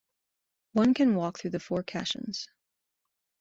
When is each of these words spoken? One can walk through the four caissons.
One 0.71 0.95
can 0.95 1.13
walk 1.13 1.37
through 1.37 1.51
the 1.51 1.59
four 1.59 1.83
caissons. 1.83 2.49